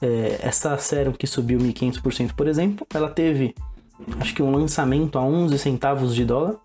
É, 0.00 0.38
essa 0.42 0.76
Serum 0.78 1.12
que 1.12 1.26
subiu 1.26 1.58
1.500%, 1.58 2.32
por 2.32 2.46
exemplo, 2.46 2.86
ela 2.94 3.08
teve 3.08 3.54
acho 4.20 4.34
que 4.34 4.42
um 4.42 4.52
lançamento 4.52 5.18
a 5.18 5.22
11 5.22 5.58
centavos 5.58 6.14
de 6.14 6.24
dólar 6.24 6.56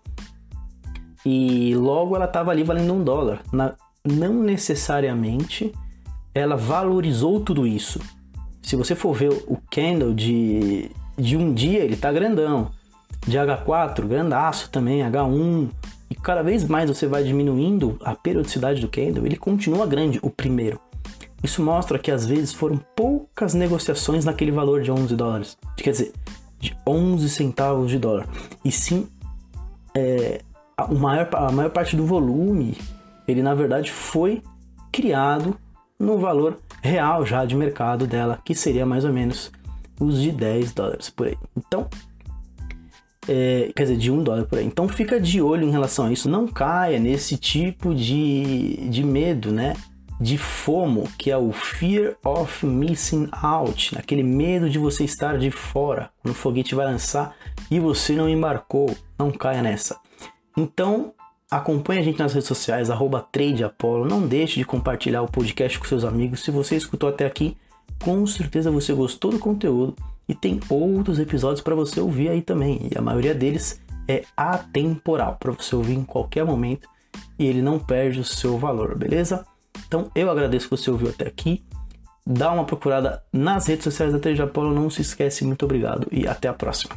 e 1.26 1.74
logo 1.74 2.14
ela 2.14 2.26
estava 2.26 2.50
ali 2.50 2.62
valendo 2.62 2.92
um 2.92 3.02
dólar. 3.02 3.40
Na, 3.52 3.74
não 4.04 4.34
necessariamente 4.34 5.72
ela 6.34 6.56
valorizou 6.56 7.40
tudo 7.40 7.66
isso. 7.66 8.00
Se 8.62 8.76
você 8.76 8.94
for 8.94 9.14
ver 9.14 9.30
o 9.46 9.58
candle 9.70 10.12
de, 10.12 10.90
de 11.16 11.36
um 11.36 11.52
dia, 11.52 11.80
ele 11.80 11.96
tá 11.96 12.12
grandão. 12.12 12.70
De 13.26 13.38
H4, 13.38 14.06
grandaço 14.06 14.70
também, 14.70 15.00
H1. 15.00 15.70
E 16.10 16.14
cada 16.14 16.42
vez 16.42 16.64
mais 16.64 16.88
você 16.88 17.06
vai 17.06 17.24
diminuindo 17.24 17.98
a 18.04 18.14
periodicidade 18.14 18.80
do 18.80 18.88
candle, 18.88 19.24
ele 19.24 19.36
continua 19.36 19.86
grande, 19.86 20.18
o 20.22 20.28
primeiro. 20.28 20.78
Isso 21.44 21.62
mostra 21.62 21.98
que 21.98 22.10
às 22.10 22.24
vezes 22.24 22.54
foram 22.54 22.80
poucas 22.96 23.52
negociações 23.52 24.24
naquele 24.24 24.50
valor 24.50 24.80
de 24.80 24.90
11 24.90 25.14
dólares. 25.14 25.58
Quer 25.76 25.90
dizer, 25.90 26.12
de 26.58 26.74
11 26.88 27.28
centavos 27.28 27.90
de 27.90 27.98
dólar. 27.98 28.26
E 28.64 28.72
sim, 28.72 29.06
é, 29.94 30.40
a, 30.74 30.86
maior, 30.88 31.28
a 31.34 31.52
maior 31.52 31.70
parte 31.70 31.94
do 31.94 32.06
volume, 32.06 32.78
ele 33.28 33.42
na 33.42 33.54
verdade 33.54 33.92
foi 33.92 34.42
criado 34.90 35.54
no 35.98 36.16
valor 36.16 36.58
real 36.82 37.26
já 37.26 37.44
de 37.44 37.54
mercado 37.54 38.06
dela, 38.06 38.40
que 38.42 38.54
seria 38.54 38.86
mais 38.86 39.04
ou 39.04 39.12
menos 39.12 39.52
os 40.00 40.22
de 40.22 40.32
10 40.32 40.72
dólares 40.72 41.10
por 41.10 41.26
aí. 41.26 41.36
Então, 41.54 41.86
é, 43.28 43.70
quer 43.76 43.82
dizer, 43.82 43.98
de 43.98 44.10
1 44.10 44.22
dólar 44.22 44.46
por 44.46 44.58
aí. 44.58 44.64
Então 44.64 44.88
fica 44.88 45.20
de 45.20 45.42
olho 45.42 45.68
em 45.68 45.70
relação 45.70 46.06
a 46.06 46.12
isso. 46.12 46.26
Não 46.26 46.48
caia 46.48 46.98
nesse 46.98 47.36
tipo 47.36 47.94
de, 47.94 48.88
de 48.88 49.04
medo, 49.04 49.52
né? 49.52 49.74
De 50.20 50.38
FOMO, 50.38 51.08
que 51.18 51.30
é 51.30 51.36
o 51.36 51.52
Fear 51.52 52.16
of 52.24 52.64
Missing 52.64 53.28
Out, 53.32 53.98
aquele 53.98 54.22
medo 54.22 54.70
de 54.70 54.78
você 54.78 55.04
estar 55.04 55.38
de 55.38 55.50
fora 55.50 56.10
quando 56.22 56.32
o 56.32 56.36
foguete 56.36 56.74
vai 56.74 56.86
lançar 56.86 57.34
e 57.70 57.80
você 57.80 58.14
não 58.14 58.28
embarcou, 58.28 58.94
não 59.18 59.30
caia 59.30 59.62
nessa. 59.62 59.98
Então, 60.56 61.12
acompanhe 61.50 62.00
a 62.00 62.04
gente 62.04 62.18
nas 62.18 62.32
redes 62.32 62.48
sociais, 62.48 62.88
TradeApollo, 63.32 64.06
não 64.06 64.26
deixe 64.26 64.58
de 64.58 64.64
compartilhar 64.64 65.22
o 65.22 65.30
podcast 65.30 65.78
com 65.78 65.84
seus 65.84 66.04
amigos. 66.04 66.44
Se 66.44 66.50
você 66.50 66.76
escutou 66.76 67.08
até 67.08 67.26
aqui, 67.26 67.56
com 68.02 68.26
certeza 68.26 68.70
você 68.70 68.92
gostou 68.92 69.30
do 69.30 69.38
conteúdo 69.38 69.96
e 70.28 70.34
tem 70.34 70.60
outros 70.68 71.18
episódios 71.18 71.60
para 71.60 71.74
você 71.74 72.00
ouvir 72.00 72.28
aí 72.28 72.40
também, 72.40 72.88
e 72.90 72.96
a 72.96 73.02
maioria 73.02 73.34
deles 73.34 73.80
é 74.08 74.24
atemporal, 74.36 75.36
para 75.38 75.52
você 75.52 75.74
ouvir 75.74 75.94
em 75.94 76.04
qualquer 76.04 76.44
momento 76.44 76.88
e 77.38 77.46
ele 77.46 77.62
não 77.62 77.78
perde 77.78 78.20
o 78.20 78.24
seu 78.24 78.58
valor, 78.58 78.96
beleza? 78.96 79.46
Então 79.86 80.10
eu 80.14 80.30
agradeço 80.30 80.68
que 80.68 80.76
você 80.76 80.90
ouviu 80.90 81.08
até 81.08 81.26
aqui. 81.26 81.64
Dá 82.26 82.50
uma 82.50 82.64
procurada 82.64 83.22
nas 83.32 83.66
redes 83.66 83.84
sociais 83.84 84.12
da 84.12 84.18
Treja 84.18 84.44
Apollo, 84.44 84.74
não 84.74 84.88
se 84.88 85.02
esquece. 85.02 85.44
Muito 85.44 85.64
obrigado 85.64 86.06
e 86.10 86.26
até 86.26 86.48
a 86.48 86.54
próxima. 86.54 86.94